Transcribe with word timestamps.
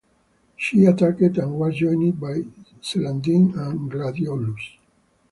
She 0.57 0.85
attacked 0.85 1.21
and 1.37 1.59
was 1.59 1.75
joined 1.75 2.19
by 2.19 2.41
"Celandine" 2.81 3.53
and 3.55 3.91
"Gladiolus". 3.91 4.71